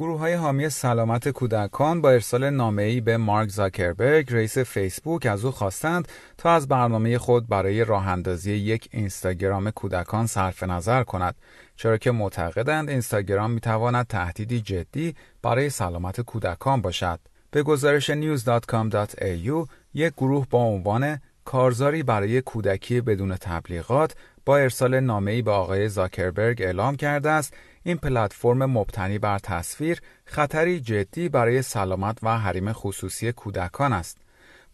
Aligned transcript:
گروه 0.00 0.18
های 0.18 0.34
حامی 0.34 0.68
سلامت 0.68 1.28
کودکان 1.28 2.00
با 2.00 2.10
ارسال 2.10 2.50
نامه‌ای 2.50 3.00
به 3.00 3.16
مارک 3.16 3.48
زاکربرگ 3.48 4.34
رئیس 4.34 4.58
فیسبوک 4.58 5.26
از 5.26 5.44
او 5.44 5.50
خواستند 5.50 6.08
تا 6.38 6.50
از 6.50 6.68
برنامه 6.68 7.18
خود 7.18 7.48
برای 7.48 7.84
راه 7.84 8.08
اندازی 8.08 8.52
یک 8.52 8.88
اینستاگرام 8.92 9.70
کودکان 9.70 10.26
صرف 10.26 10.62
نظر 10.62 11.02
کند. 11.02 11.34
چرا 11.76 11.96
که 11.96 12.10
معتقدند 12.10 12.90
اینستاگرام 12.90 13.50
می‌تواند 13.50 14.06
تهدیدی 14.06 14.60
جدی 14.60 15.14
برای 15.42 15.70
سلامت 15.70 16.20
کودکان 16.20 16.80
باشد. 16.80 17.20
به 17.50 17.62
گزارش 17.62 18.10
news.com.au 18.10 19.68
یک 19.94 20.12
گروه 20.16 20.46
با 20.50 20.62
عنوان 20.64 21.20
کارزاری 21.44 22.02
برای 22.02 22.42
کودکی 22.42 23.00
بدون 23.00 23.36
تبلیغات 23.36 24.14
با 24.46 24.56
ارسال 24.56 25.00
نامه‌ای 25.00 25.42
به 25.42 25.50
آقای 25.50 25.88
زاکربرگ 25.88 26.62
اعلام 26.62 26.96
کرده 26.96 27.30
است 27.30 27.54
این 27.82 27.96
پلتفرم 27.96 28.64
مبتنی 28.64 29.18
بر 29.18 29.38
تصویر 29.38 30.00
خطری 30.24 30.80
جدی 30.80 31.28
برای 31.28 31.62
سلامت 31.62 32.18
و 32.22 32.38
حریم 32.38 32.72
خصوصی 32.72 33.32
کودکان 33.32 33.92
است. 33.92 34.19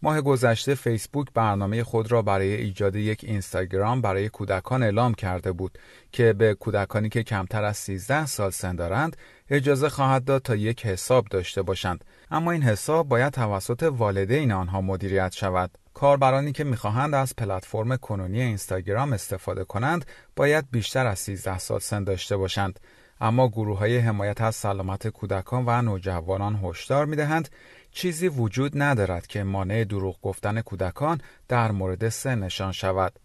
ماه 0.01 0.21
گذشته 0.21 0.75
فیسبوک 0.75 1.27
برنامه 1.33 1.83
خود 1.83 2.11
را 2.11 2.21
برای 2.21 2.53
ایجاد 2.53 2.95
یک 2.95 3.23
اینستاگرام 3.23 4.01
برای 4.01 4.29
کودکان 4.29 4.83
اعلام 4.83 5.13
کرده 5.13 5.51
بود 5.51 5.77
که 6.11 6.33
به 6.33 6.53
کودکانی 6.53 7.09
که 7.09 7.23
کمتر 7.23 7.63
از 7.63 7.77
13 7.77 8.25
سال 8.25 8.49
سن 8.49 8.75
دارند 8.75 9.17
اجازه 9.49 9.89
خواهد 9.89 10.25
داد 10.25 10.41
تا 10.41 10.55
یک 10.55 10.85
حساب 10.85 11.25
داشته 11.25 11.61
باشند. 11.61 12.05
اما 12.31 12.51
این 12.51 12.63
حساب 12.63 13.07
باید 13.07 13.33
توسط 13.33 13.83
والدین 13.83 14.51
آنها 14.51 14.81
مدیریت 14.81 15.33
شود. 15.33 15.77
کاربرانی 15.93 16.51
که 16.51 16.63
می‌خواهند 16.63 17.15
از 17.15 17.35
پلتفرم 17.35 17.97
کنونی 17.97 18.41
اینستاگرام 18.41 19.13
استفاده 19.13 19.63
کنند 19.63 20.05
باید 20.35 20.65
بیشتر 20.71 21.07
از 21.07 21.19
13 21.19 21.57
سال 21.57 21.79
سن 21.79 22.03
داشته 22.03 22.37
باشند. 22.37 22.79
اما 23.21 23.47
گروه 23.47 23.77
های 23.77 23.97
حمایت 23.97 24.41
از 24.41 24.55
سلامت 24.55 25.07
کودکان 25.07 25.63
و 25.67 25.81
نوجوانان 25.81 26.59
هشدار 26.63 27.05
می‌دهند 27.05 27.49
چیزی 27.97 28.27
وجود 28.27 28.71
ندارد 28.75 29.27
که 29.27 29.43
مانع 29.43 29.83
دروغ 29.83 30.21
گفتن 30.21 30.61
کودکان 30.61 31.21
در 31.47 31.71
مورد 31.71 32.09
سنشان 32.09 32.71
شود. 32.71 33.19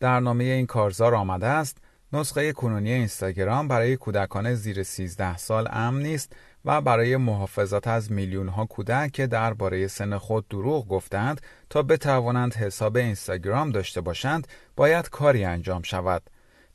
در 0.00 0.20
نامه 0.20 0.44
این 0.44 0.66
کارزار 0.66 1.14
آمده 1.14 1.46
است 1.46 1.78
نسخه 2.12 2.52
کنونی 2.52 2.92
اینستاگرام 2.92 3.68
برای 3.68 3.96
کودکان 3.96 4.54
زیر 4.54 4.82
13 4.82 5.36
سال 5.36 5.68
امن 5.70 6.02
نیست 6.02 6.32
و 6.64 6.80
برای 6.80 7.16
محافظت 7.16 7.86
از 7.86 8.12
میلیون 8.12 8.48
ها 8.48 8.64
کودک 8.64 9.12
که 9.12 9.26
درباره 9.26 9.86
سن 9.86 10.18
خود 10.18 10.48
دروغ 10.48 10.88
گفتند 10.88 11.40
تا 11.70 11.82
بتوانند 11.82 12.54
حساب 12.54 12.96
اینستاگرام 12.96 13.70
داشته 13.70 14.00
باشند 14.00 14.48
باید 14.76 15.10
کاری 15.10 15.44
انجام 15.44 15.82
شود. 15.82 16.22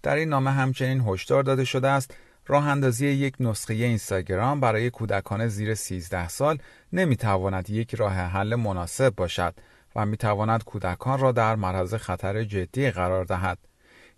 در 0.04 0.16
این 0.16 0.30
نامه 0.30 0.52
همچنین 0.52 1.02
هشدار 1.08 1.44
داده 1.44 1.66
شده 1.66 1.88
است 1.88 2.14
راه 2.52 2.68
اندازی 2.68 3.08
یک 3.08 3.36
نسخه 3.40 3.74
اینستاگرام 3.74 4.60
برای 4.60 4.90
کودکان 4.90 5.48
زیر 5.48 5.76
13 5.76 6.28
سال 6.28 6.58
نمی 6.94 7.16
تواند 7.16 7.70
یک 7.70 7.96
راه 7.96 8.14
حل 8.14 8.56
مناسب 8.56 9.16
باشد 9.16 9.54
و 9.96 10.06
می 10.06 10.18
تواند 10.18 10.64
کودکان 10.64 11.20
را 11.20 11.32
در 11.32 11.56
معرض 11.56 11.94
خطر 11.94 12.44
جدی 12.44 12.92
قرار 12.92 13.26
دهد. 13.26 13.58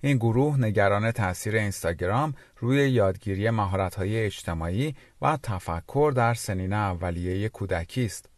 این 0.01 0.17
گروه 0.17 0.59
نگران 0.59 1.11
تاثیر 1.11 1.55
اینستاگرام 1.55 2.33
روی 2.59 2.89
یادگیری 2.89 3.49
مهارت‌های 3.49 4.25
اجتماعی 4.25 4.95
و 5.21 5.37
تفکر 5.43 6.13
در 6.15 6.33
سنین 6.33 6.73
اولیه 6.73 7.49
کودکی 7.49 8.05
است. 8.05 8.29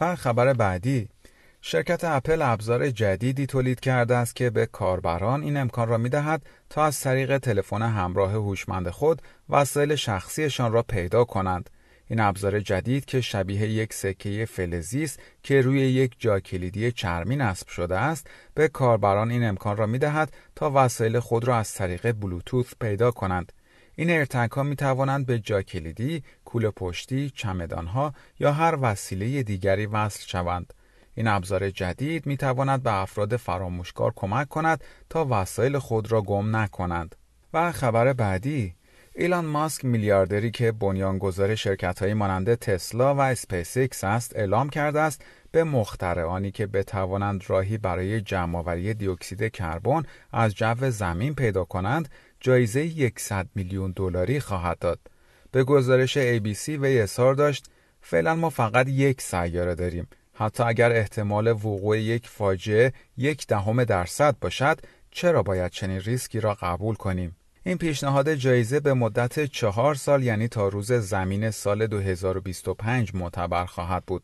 و 0.00 0.16
خبر 0.16 0.52
بعدی 0.52 1.08
شرکت 1.60 2.04
اپل 2.04 2.42
ابزار 2.42 2.90
جدیدی 2.90 3.46
تولید 3.46 3.80
کرده 3.80 4.16
است 4.16 4.36
که 4.36 4.50
به 4.50 4.66
کاربران 4.66 5.42
این 5.42 5.56
امکان 5.56 5.88
را 5.88 5.98
می 5.98 6.08
دهد 6.08 6.42
تا 6.70 6.84
از 6.84 7.00
طریق 7.00 7.38
تلفن 7.38 7.82
همراه 7.82 8.32
هوشمند 8.32 8.90
خود 8.90 9.22
وسایل 9.48 9.94
شخصیشان 9.94 10.72
را 10.72 10.82
پیدا 10.82 11.24
کنند. 11.24 11.70
این 12.06 12.20
ابزار 12.20 12.60
جدید 12.60 13.04
که 13.04 13.20
شبیه 13.20 13.68
یک 13.68 13.94
سکه 13.94 14.46
فلزی 14.50 15.04
است 15.04 15.20
که 15.42 15.60
روی 15.60 15.80
یک 15.80 16.14
جاکلیدی 16.18 16.92
چرمی 16.92 17.36
نصب 17.36 17.68
شده 17.68 17.98
است 17.98 18.26
به 18.54 18.68
کاربران 18.68 19.30
این 19.30 19.44
امکان 19.44 19.76
را 19.76 19.86
می 19.86 19.98
دهد 19.98 20.32
تا 20.56 20.72
وسایل 20.74 21.18
خود 21.18 21.44
را 21.44 21.56
از 21.56 21.74
طریق 21.74 22.12
بلوتوث 22.12 22.74
پیدا 22.80 23.10
کنند. 23.10 23.52
این 23.96 24.10
ارتک 24.10 24.50
ها 24.50 24.62
می 24.62 24.76
توانند 24.76 25.26
به 25.26 25.38
جاکلیدی، 25.38 26.22
کوله 26.44 26.70
پشتی، 26.70 27.30
چمدانها 27.30 28.14
یا 28.40 28.52
هر 28.52 28.78
وسیله 28.82 29.42
دیگری 29.42 29.86
وصل 29.86 30.26
شوند. 30.26 30.74
این 31.18 31.26
ابزار 31.26 31.70
جدید 31.70 32.26
می 32.26 32.36
تواند 32.36 32.82
به 32.82 32.92
افراد 32.92 33.36
فراموشکار 33.36 34.12
کمک 34.16 34.48
کند 34.48 34.84
تا 35.10 35.26
وسایل 35.30 35.78
خود 35.78 36.12
را 36.12 36.22
گم 36.22 36.56
نکنند. 36.56 37.16
و 37.52 37.72
خبر 37.72 38.12
بعدی 38.12 38.74
ایلان 39.14 39.44
ماسک 39.44 39.84
میلیاردری 39.84 40.50
که 40.50 40.72
بنیانگذار 40.72 41.54
شرکت‌های 41.54 42.14
مانند 42.14 42.54
تسلا 42.54 43.14
و 43.14 43.20
اسپیس 43.20 44.04
است 44.04 44.36
اعلام 44.36 44.68
کرده 44.68 45.00
است 45.00 45.24
به 45.50 45.64
مخترعانی 45.64 46.50
که 46.50 46.66
بتوانند 46.66 47.44
راهی 47.46 47.78
برای 47.78 48.20
جمعآوری 48.20 48.94
دیوکسید 48.94 49.52
کربن 49.52 50.02
از 50.32 50.54
جو 50.54 50.90
زمین 50.90 51.34
پیدا 51.34 51.64
کنند 51.64 52.08
جایزه 52.40 53.12
100 53.16 53.46
میلیون 53.54 53.92
دلاری 53.96 54.40
خواهد 54.40 54.78
داد. 54.78 54.98
به 55.52 55.64
گزارش 55.64 56.18
ABC 56.18 56.68
و 56.68 56.84
اظهار 56.84 57.34
داشت 57.34 57.70
فعلا 58.00 58.34
ما 58.34 58.50
فقط 58.50 58.88
یک 58.88 59.20
سیاره 59.20 59.74
داریم 59.74 60.08
حتی 60.40 60.62
اگر 60.62 60.92
احتمال 60.92 61.48
وقوع 61.48 61.98
یک 61.98 62.28
فاجعه 62.28 62.92
یک 63.16 63.46
دهم 63.46 63.84
درصد 63.84 64.36
باشد 64.40 64.80
چرا 65.10 65.42
باید 65.42 65.70
چنین 65.70 66.00
ریسکی 66.00 66.40
را 66.40 66.54
قبول 66.54 66.94
کنیم؟ 66.94 67.36
این 67.62 67.78
پیشنهاد 67.78 68.34
جایزه 68.34 68.80
به 68.80 68.94
مدت 68.94 69.44
چهار 69.44 69.94
سال 69.94 70.22
یعنی 70.22 70.48
تا 70.48 70.68
روز 70.68 70.92
زمین 70.92 71.50
سال 71.50 71.86
2025 71.86 73.14
معتبر 73.14 73.66
خواهد 73.66 74.04
بود. 74.06 74.22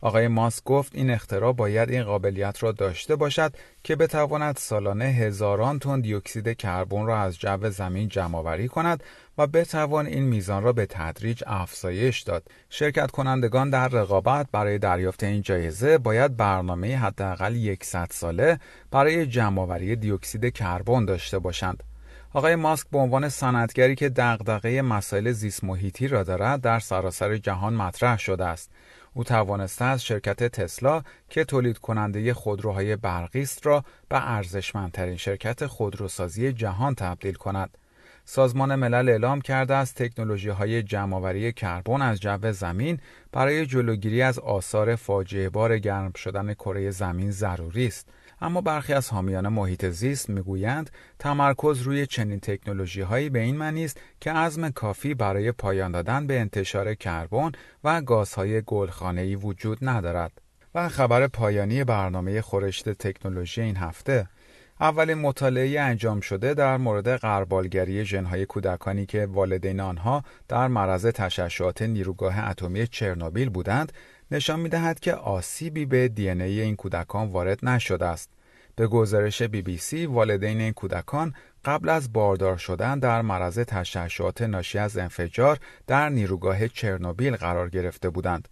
آقای 0.00 0.28
ماسک 0.28 0.64
گفت 0.64 0.94
این 0.94 1.10
اختراع 1.10 1.52
باید 1.52 1.90
این 1.90 2.02
قابلیت 2.02 2.62
را 2.62 2.72
داشته 2.72 3.16
باشد 3.16 3.56
که 3.84 3.96
بتواند 3.96 4.56
سالانه 4.56 5.04
هزاران 5.04 5.78
تن 5.78 6.00
دیوکسید 6.00 6.56
کربن 6.56 7.06
را 7.06 7.18
از 7.18 7.38
جو 7.38 7.70
زمین 7.70 8.08
جمع 8.08 8.66
کند 8.66 9.04
و 9.38 9.46
بتوان 9.46 10.06
این 10.06 10.24
میزان 10.24 10.62
را 10.62 10.72
به 10.72 10.86
تدریج 10.86 11.42
افزایش 11.46 12.20
داد. 12.20 12.48
شرکت 12.70 13.10
کنندگان 13.10 13.70
در 13.70 13.88
رقابت 13.88 14.46
برای 14.52 14.78
دریافت 14.78 15.24
این 15.24 15.42
جایزه 15.42 15.98
باید 15.98 16.36
برنامه 16.36 16.96
حداقل 16.96 17.74
100 17.82 18.08
ساله 18.10 18.58
برای 18.90 19.26
جمعآوری 19.26 19.96
دیوکسید 19.96 20.52
کربن 20.52 21.04
داشته 21.04 21.38
باشند. 21.38 21.82
آقای 22.32 22.56
ماسک 22.56 22.86
به 22.92 22.98
عنوان 22.98 23.28
صنعتگری 23.28 23.94
که 23.94 24.08
دغدغه 24.08 24.82
مسائل 24.82 25.32
زیست 25.32 25.64
محیطی 25.64 26.08
را 26.08 26.22
دارد 26.22 26.60
در 26.60 26.78
سراسر 26.78 27.36
جهان 27.36 27.74
مطرح 27.74 28.18
شده 28.18 28.44
است. 28.44 28.70
او 29.14 29.24
توانسته 29.24 29.84
از 29.84 30.04
شرکت 30.04 30.44
تسلا 30.44 31.02
که 31.28 31.44
تولید 31.44 31.78
کننده 31.78 32.34
خودروهای 32.34 32.96
برقی 32.96 33.42
است 33.42 33.66
را 33.66 33.84
به 34.08 34.30
ارزشمندترین 34.30 35.16
شرکت 35.16 35.66
خودروسازی 35.66 36.52
جهان 36.52 36.94
تبدیل 36.94 37.34
کند. 37.34 37.78
سازمان 38.24 38.74
ملل 38.74 39.08
اعلام 39.08 39.40
کرده 39.40 39.74
است 39.74 40.02
تکنولوژی 40.02 40.48
های 40.48 40.82
جمعآوری 40.82 41.52
کربن 41.52 42.02
از 42.02 42.20
جو 42.20 42.52
زمین 42.52 43.00
برای 43.32 43.66
جلوگیری 43.66 44.22
از 44.22 44.38
آثار 44.38 44.96
فاجعه 44.96 45.48
بار 45.48 45.78
گرم 45.78 46.12
شدن 46.12 46.54
کره 46.54 46.90
زمین 46.90 47.30
ضروری 47.30 47.86
است. 47.86 48.08
اما 48.40 48.60
برخی 48.60 48.92
از 48.92 49.10
حامیان 49.10 49.48
محیط 49.48 49.86
زیست 49.86 50.30
می‌گویند 50.30 50.90
تمرکز 51.18 51.82
روی 51.82 52.06
چنین 52.06 52.40
تکنولوژی 52.40 53.00
هایی 53.00 53.30
به 53.30 53.38
این 53.38 53.56
معنی 53.56 53.84
است 53.84 54.00
که 54.20 54.32
عزم 54.32 54.70
کافی 54.70 55.14
برای 55.14 55.52
پایان 55.52 55.92
دادن 55.92 56.26
به 56.26 56.40
انتشار 56.40 56.94
کربن 56.94 57.52
و 57.84 58.02
گازهای 58.02 58.62
گلخانه‌ای 58.66 59.36
وجود 59.36 59.78
ندارد. 59.82 60.32
و 60.74 60.88
خبر 60.88 61.26
پایانی 61.26 61.84
برنامه 61.84 62.40
خورشت 62.40 62.88
تکنولوژی 62.88 63.60
این 63.60 63.76
هفته 63.76 64.28
اولین 64.80 65.18
مطالعه 65.18 65.80
انجام 65.80 66.20
شده 66.20 66.54
در 66.54 66.76
مورد 66.76 67.16
غربالگری 67.16 68.04
ژنهای 68.04 68.46
کودکانی 68.46 69.06
که 69.06 69.26
والدین 69.26 69.80
آنها 69.80 70.24
در 70.48 70.68
معرض 70.68 71.06
تشعشعات 71.06 71.82
نیروگاه 71.82 72.48
اتمی 72.48 72.86
چرنوبیل 72.86 73.48
بودند 73.48 73.92
نشان 74.32 74.60
می 74.60 74.68
دهد 74.68 75.00
که 75.00 75.14
آسیبی 75.14 75.86
به 75.86 76.08
دی 76.08 76.30
این 76.30 76.76
کودکان 76.76 77.28
وارد 77.28 77.64
نشده 77.64 78.06
است. 78.06 78.30
به 78.76 78.86
گزارش 78.86 79.42
بی 79.42 79.62
بی 79.62 79.78
سی 79.78 80.06
والدین 80.06 80.60
این 80.60 80.72
کودکان 80.72 81.34
قبل 81.64 81.88
از 81.88 82.12
باردار 82.12 82.56
شدن 82.56 82.98
در 82.98 83.22
معرض 83.22 83.58
تشعشعات 83.58 84.42
ناشی 84.42 84.78
از 84.78 84.98
انفجار 84.98 85.58
در 85.86 86.08
نیروگاه 86.08 86.68
چرنوبیل 86.68 87.36
قرار 87.36 87.68
گرفته 87.68 88.10
بودند. 88.10 88.48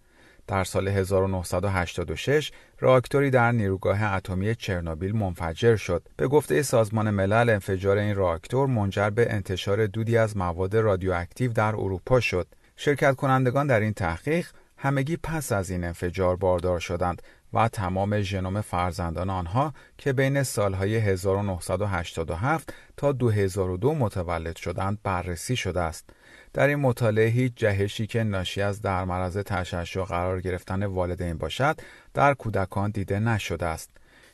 در 0.47 0.63
سال 0.63 0.87
1986 0.87 2.51
راکتوری 2.79 3.29
در 3.29 3.51
نیروگاه 3.51 4.03
اتمی 4.03 4.55
چرنوبیل 4.55 5.15
منفجر 5.15 5.75
شد. 5.75 6.07
به 6.17 6.27
گفته 6.27 6.61
سازمان 6.61 7.09
ملل 7.09 7.49
انفجار 7.49 7.97
این 7.97 8.15
راکتور 8.15 8.67
منجر 8.67 9.09
به 9.09 9.33
انتشار 9.33 9.87
دودی 9.87 10.17
از 10.17 10.37
مواد 10.37 10.77
رادیواکتیو 10.77 11.53
در 11.53 11.75
اروپا 11.75 12.19
شد. 12.19 12.47
شرکت 12.75 13.15
کنندگان 13.15 13.67
در 13.67 13.79
این 13.79 13.93
تحقیق 13.93 14.47
همگی 14.81 15.17
پس 15.17 15.51
از 15.51 15.69
این 15.69 15.83
انفجار 15.83 16.35
باردار 16.35 16.79
شدند 16.79 17.21
و 17.53 17.67
تمام 17.67 18.21
ژنوم 18.21 18.61
فرزندان 18.61 19.29
آنها 19.29 19.73
که 19.97 20.13
بین 20.13 20.43
سالهای 20.43 20.95
1987 20.95 22.73
تا 22.97 23.11
2002 23.11 23.95
متولد 23.95 24.55
شدند 24.55 24.99
بررسی 25.03 25.55
شده 25.55 25.81
است. 25.81 26.09
در 26.53 26.67
این 26.67 26.79
مطالعه 26.79 27.27
هیچ 27.27 27.53
جهشی 27.55 28.07
که 28.07 28.23
ناشی 28.23 28.61
از 28.61 28.81
در 28.81 29.05
معرض 29.05 29.37
تشعشع 29.37 30.03
قرار 30.03 30.41
گرفتن 30.41 30.83
والدین 30.83 31.37
باشد 31.37 31.79
در 32.13 32.33
کودکان 32.33 32.91
دیده 32.91 33.19
نشده 33.19 33.65
است. 33.65 33.89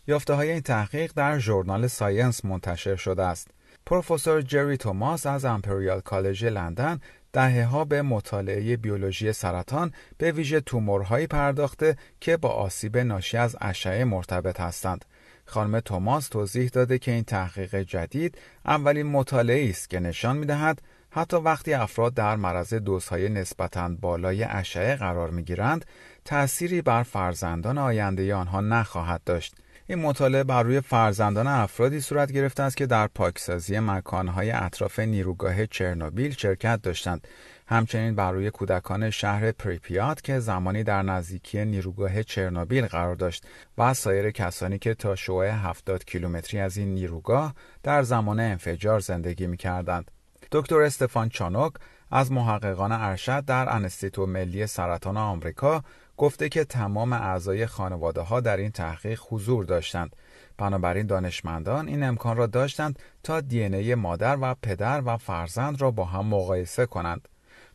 یافته 0.07 0.33
های 0.33 0.51
این 0.51 0.62
تحقیق 0.62 1.12
در 1.15 1.39
ژورنال 1.39 1.88
Science 1.88 2.46
منتشر 2.45 2.95
شده 2.95 3.24
است. 3.24 3.47
پروفسور 3.86 4.42
جری 4.42 4.78
توماس 4.78 5.26
از 5.26 5.46
امپریال 5.46 6.00
کالج 6.00 6.46
لندن 6.46 7.00
دهه 7.34 7.66
ها 7.66 7.86
به 7.86 8.02
مطالعه 8.02 8.78
بیولوژی 8.78 9.34
سرطان 9.34 9.92
به 10.18 10.32
ویژه 10.32 10.60
تومورهایی 10.60 11.28
پرداخته 11.28 11.98
که 12.20 12.38
با 12.38 12.50
آسیب 12.50 12.98
ناشی 12.98 13.38
از 13.38 13.56
اشعه 13.62 14.06
مرتبط 14.06 14.60
هستند. 14.60 15.06
خانم 15.46 15.80
توماس 15.80 16.28
توضیح 16.28 16.70
داده 16.70 16.98
که 16.98 17.12
این 17.12 17.24
تحقیق 17.24 17.76
جدید 17.76 18.38
اولین 18.66 19.06
مطالعه 19.06 19.70
است 19.70 19.90
که 19.90 20.00
نشان 20.00 20.38
می‌دهد 20.38 20.81
حتی 21.10 21.38
وقتی 21.38 21.74
افراد 21.74 22.14
در 22.14 22.36
معرض 22.36 22.74
دوزهای 22.74 23.30
نسبتاً 23.30 23.90
بالای 24.02 24.44
اشعه 24.44 24.96
قرار 24.96 25.30
می‌گیرند 25.30 25.86
تأثیری 26.26 26.81
بر 26.81 27.04
فرزندان 27.04 27.78
آینده 27.78 28.36
آنها 28.36 28.62
نخواهد 28.62 29.22
داشت 29.26 29.56
این 29.88 30.00
مطالعه 30.00 30.44
بر 30.44 30.64
روی 30.64 30.82
فرزندان 30.82 31.48
افرادی 31.48 32.02
صورت 32.02 32.32
گرفته 32.32 32.64
است 32.64 32.78
که 32.78 32.86
در 32.86 33.08
پاکسازی 33.08 33.80
مکانهای 33.80 34.52
اطراف 34.52 35.00
نیروگاه 35.00 35.66
چرنوبیل 35.66 36.32
شرکت 36.32 36.82
داشتند 36.82 37.28
همچنین 37.68 38.16
بر 38.16 38.32
روی 38.32 38.52
کودکان 38.52 39.10
شهر 39.10 39.52
پریپیات 39.52 40.22
که 40.22 40.40
زمانی 40.40 40.84
در 40.84 41.02
نزدیکی 41.02 41.66
نیروگاه 41.66 42.24
چرنوبیل 42.24 42.86
قرار 42.86 43.16
داشت 43.16 43.46
و 43.78 43.94
سایر 43.94 44.32
کسانی 44.32 44.80
که 44.80 44.94
تا 44.94 45.16
شعاع 45.16 45.48
70 45.48 46.06
کیلومتری 46.06 46.60
از 46.60 46.78
این 46.78 46.94
نیروگاه 46.94 47.54
در 47.84 48.04
زمان 48.04 48.40
انفجار 48.40 49.00
زندگی 49.00 49.48
می 49.48 49.58
کردند. 49.58 50.12
دکتر 50.52 50.81
استفان 50.81 51.30
چانوک 51.30 51.74
از 52.12 52.31
محققان 52.31 52.92
ارشد 52.92 53.46
در 53.46 53.76
انستیتو 53.76 54.26
ملی 54.26 54.68
سرطان 54.68 55.18
آمریکا 55.18 55.84
گفته 56.18 56.50
که 56.50 56.64
تمام 56.64 57.14
اعضای 57.14 57.66
خانواده 57.66 58.22
ها 58.22 58.40
در 58.40 58.58
این 58.58 58.72
تحقیق 58.72 59.22
حضور 59.30 59.66
داشتند. 59.66 60.16
بنابراین 60.58 61.08
دانشمندان 61.08 61.88
این 61.88 62.04
امکان 62.04 62.38
را 62.38 62.48
داشتند 62.48 63.00
تا 63.24 63.42
دی 63.42 63.96
مادر 63.96 64.38
و 64.42 64.56
پدر 64.62 65.02
و 65.06 65.18
فرزند 65.18 65.82
را 65.82 65.92
با 65.92 66.06
هم 66.06 66.26
مقایسه 66.26 66.86
کنند. 66.86 67.28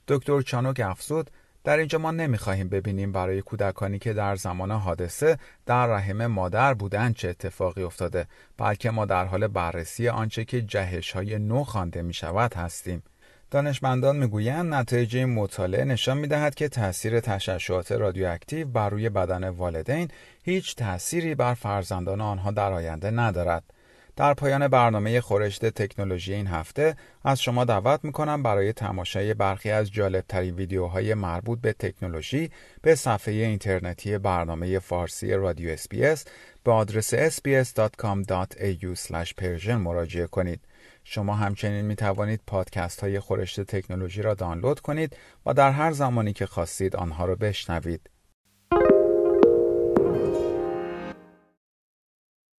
دکتر 0.08 0.42
چانوک 0.42 0.80
افزود 0.84 1.30
در 1.64 1.76
اینجا 1.76 1.98
ما 1.98 2.10
نمی‌خواهیم 2.10 2.68
ببینیم 2.68 3.12
برای 3.12 3.42
کودکانی 3.42 3.98
که 3.98 4.12
در 4.12 4.36
زمان 4.36 4.70
حادثه 4.70 5.38
در 5.66 5.86
رحم 5.86 6.26
مادر 6.26 6.74
بودند 6.74 7.14
چه 7.14 7.28
اتفاقی 7.28 7.82
افتاده 7.82 8.26
بلکه 8.58 8.90
ما 8.90 9.06
در 9.06 9.24
حال 9.24 9.46
بررسی 9.46 10.08
آنچه 10.08 10.44
که 10.44 10.62
جهش 10.62 11.12
های 11.12 11.38
نو 11.38 11.64
خوانده 11.64 12.02
می 12.02 12.14
شود 12.14 12.54
هستیم 12.54 13.02
دانشمندان 13.50 14.16
می‌گویند 14.16 14.74
نتایج 14.74 15.16
این 15.16 15.34
مطالعه 15.34 15.84
نشان 15.84 16.18
می‌دهد 16.18 16.54
که 16.54 16.68
تاثیر 16.68 17.20
تشعشعات 17.20 17.92
رادیواکتیو 17.92 18.68
بر 18.68 18.90
روی 18.90 19.08
بدن 19.08 19.48
والدین 19.48 20.08
هیچ 20.42 20.76
تأثیری 20.76 21.34
بر 21.34 21.54
فرزندان 21.54 22.20
آنها 22.20 22.50
در 22.50 22.72
آینده 22.72 23.10
ندارد. 23.10 23.64
در 24.16 24.34
پایان 24.34 24.68
برنامه 24.68 25.20
گزارش 25.20 25.66
تکنولوژی 25.66 26.34
این 26.34 26.46
هفته 26.46 26.96
از 27.24 27.42
شما 27.42 27.64
دعوت 27.64 28.00
می‌کنم 28.04 28.42
برای 28.42 28.72
تماشای 28.72 29.34
برخی 29.34 29.70
از 29.70 29.92
جالبترین 29.92 30.54
ویدیوهای 30.54 31.14
مربوط 31.14 31.60
به 31.60 31.72
تکنولوژی 31.72 32.50
به 32.82 32.94
صفحه 32.94 33.34
اینترنتی 33.34 34.18
برنامه 34.18 34.78
فارسی 34.78 35.32
رادیو 35.32 35.70
SBS 35.70 36.24
به 36.64 36.72
آدرس 36.72 37.14
sbs.com.au 37.14 38.56
مراجعه 39.68 40.26
کنید. 40.26 40.60
شما 41.04 41.34
همچنین 41.34 41.84
می 41.84 41.96
توانید 41.96 42.40
پادکست 42.46 43.00
های 43.00 43.20
خورشت 43.20 43.60
تکنولوژی 43.60 44.22
را 44.22 44.34
دانلود 44.34 44.80
کنید 44.80 45.16
و 45.46 45.54
در 45.54 45.70
هر 45.70 45.92
زمانی 45.92 46.32
که 46.32 46.46
خواستید 46.46 46.96
آنها 46.96 47.24
را 47.24 47.34
بشنوید. 47.34 48.10